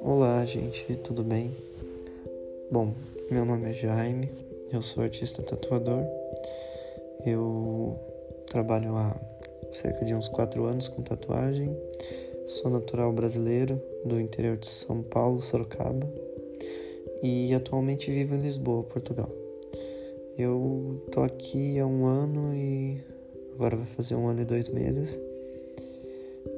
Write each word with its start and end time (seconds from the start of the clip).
Olá, 0.00 0.44
gente, 0.44 0.96
tudo 0.96 1.22
bem? 1.22 1.54
Bom, 2.70 2.92
meu 3.30 3.44
nome 3.44 3.70
é 3.70 3.72
Jaime, 3.72 4.28
eu 4.72 4.82
sou 4.82 5.04
artista 5.04 5.40
tatuador. 5.42 6.04
Eu 7.24 7.96
trabalho 8.46 8.96
há 8.96 9.14
cerca 9.70 10.04
de 10.04 10.14
uns 10.14 10.26
4 10.28 10.64
anos 10.64 10.88
com 10.88 11.02
tatuagem. 11.02 11.76
Sou 12.48 12.70
natural 12.70 13.12
brasileiro 13.12 13.80
do 14.04 14.20
interior 14.20 14.56
de 14.56 14.66
São 14.66 15.02
Paulo, 15.02 15.40
Sorocaba, 15.40 16.08
e 17.22 17.54
atualmente 17.54 18.10
vivo 18.10 18.34
em 18.34 18.40
Lisboa, 18.40 18.82
Portugal. 18.82 19.30
Eu 20.36 21.00
tô 21.12 21.20
aqui 21.20 21.78
há 21.78 21.86
um 21.86 22.04
ano 22.06 22.54
e 22.54 23.11
agora 23.54 23.76
vai 23.76 23.86
fazer 23.86 24.14
um 24.14 24.28
ano 24.28 24.42
e 24.42 24.44
dois 24.44 24.68
meses. 24.68 25.20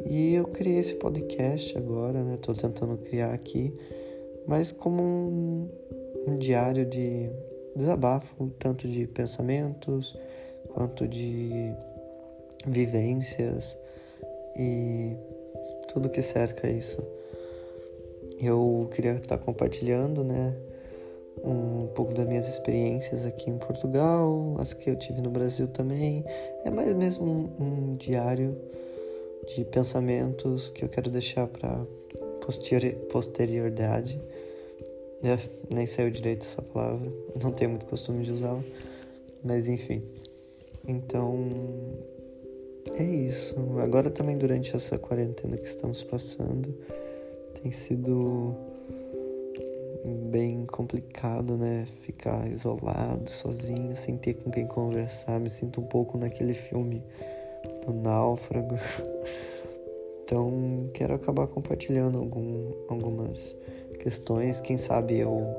E 0.06 0.34
eu 0.34 0.44
criei 0.44 0.78
esse 0.78 0.94
podcast 0.94 1.76
agora, 1.76 2.22
né? 2.22 2.38
Tô 2.40 2.54
tentando 2.54 2.96
criar 2.98 3.32
aqui, 3.32 3.72
mas 4.46 4.72
como 4.72 5.02
um, 5.02 5.68
um 6.26 6.38
diário 6.38 6.84
de 6.84 7.30
desabafo, 7.74 8.50
tanto 8.58 8.86
de 8.86 9.06
pensamentos 9.06 10.16
quanto 10.68 11.06
de 11.08 11.72
vivências 12.66 13.76
e 14.56 15.16
tudo 15.92 16.08
que 16.08 16.22
cerca 16.22 16.68
isso. 16.68 16.98
Eu 18.40 18.88
queria 18.92 19.12
estar 19.12 19.38
compartilhando, 19.38 20.24
né? 20.24 20.54
Um 21.44 21.86
pouco 21.94 22.14
das 22.14 22.26
minhas 22.26 22.48
experiências 22.48 23.26
aqui 23.26 23.50
em 23.50 23.58
Portugal, 23.58 24.56
as 24.58 24.72
que 24.72 24.88
eu 24.88 24.96
tive 24.96 25.20
no 25.20 25.30
Brasil 25.30 25.68
também. 25.68 26.24
É 26.64 26.70
mais 26.70 26.92
mesmo 26.94 27.24
um, 27.60 27.64
um 27.64 27.96
diário 27.96 28.56
de 29.54 29.64
pensamentos 29.64 30.70
que 30.70 30.84
eu 30.84 30.88
quero 30.88 31.10
deixar 31.10 31.46
para 31.46 31.84
posteriori 32.40 32.96
posterioridade. 33.10 34.20
É, 35.26 35.38
nem 35.74 35.86
saiu 35.86 36.10
direito 36.10 36.44
essa 36.44 36.60
palavra, 36.60 37.10
não 37.42 37.50
tenho 37.50 37.70
muito 37.70 37.86
costume 37.86 38.22
de 38.22 38.30
usá-la, 38.30 38.62
mas 39.42 39.68
enfim. 39.68 40.02
Então 40.86 41.48
é 42.94 43.02
isso. 43.02 43.56
Agora 43.78 44.10
também 44.10 44.36
durante 44.36 44.76
essa 44.76 44.98
quarentena 44.98 45.56
que 45.56 45.66
estamos 45.66 46.02
passando, 46.02 46.76
tem 47.62 47.72
sido 47.72 48.54
bem 50.34 50.66
complicado, 50.66 51.56
né? 51.56 51.86
Ficar 52.00 52.50
isolado, 52.50 53.30
sozinho, 53.30 53.96
sem 53.96 54.16
ter 54.16 54.34
com 54.34 54.50
quem 54.50 54.66
conversar. 54.66 55.38
Me 55.38 55.48
sinto 55.48 55.80
um 55.80 55.84
pouco 55.84 56.18
naquele 56.18 56.54
filme 56.54 57.00
do 57.86 57.92
Náufrago. 57.92 58.74
Então, 60.26 60.88
quero 60.94 61.12
acabar 61.12 61.46
compartilhando 61.46 62.16
algum, 62.16 62.72
algumas 62.88 63.54
questões. 64.00 64.58
Quem 64.58 64.78
sabe 64.78 65.18
eu 65.18 65.54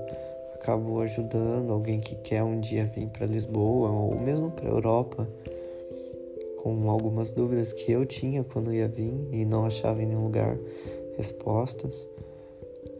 acabo 0.55 1.01
ajudando 1.01 1.71
alguém 1.71 1.99
que 1.99 2.15
quer 2.15 2.41
um 2.41 2.59
dia 2.59 2.87
vir 2.87 3.07
para 3.09 3.27
Lisboa 3.27 3.91
ou 3.91 4.19
mesmo 4.19 4.49
para 4.49 4.67
Europa 4.67 5.29
com 6.63 6.89
algumas 6.89 7.31
dúvidas 7.31 7.73
que 7.73 7.91
eu 7.91 8.07
tinha 8.07 8.43
quando 8.43 8.73
ia 8.73 8.87
vir 8.87 9.13
e 9.31 9.45
não 9.45 9.65
achava 9.65 10.01
em 10.01 10.07
nenhum 10.07 10.23
lugar 10.23 10.57
respostas. 11.15 12.07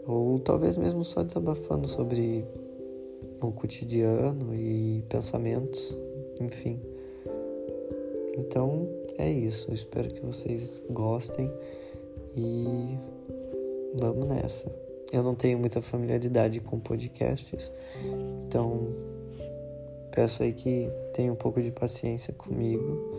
Ou 0.08 0.39
talvez 0.39 0.78
mesmo 0.78 1.03
só 1.03 1.23
desabafando 1.23 1.88
sobre 1.88 2.45
o 3.42 3.52
cotidiano 3.52 4.53
e 4.53 5.03
pensamentos, 5.09 5.98
enfim. 6.42 6.80
Então 8.38 8.88
é 9.17 9.31
isso. 9.31 9.73
espero 9.73 10.09
que 10.09 10.22
vocês 10.22 10.81
gostem 10.89 11.52
e 12.36 12.98
vamos 13.95 14.28
nessa. 14.28 14.70
Eu 15.11 15.23
não 15.23 15.36
tenho 15.36 15.58
muita 15.58 15.81
familiaridade 15.81 16.59
com 16.59 16.80
podcasts, 16.80 17.72
então 18.48 18.87
peço 20.11 20.43
aí 20.43 20.54
que 20.54 20.89
tenha 21.14 21.32
um 21.32 21.36
pouco 21.36 21.61
de 21.61 21.72
paciência 21.72 22.33
comigo 22.33 23.14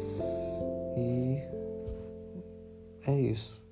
e 0.96 1.40
é 3.06 3.20
isso. 3.20 3.65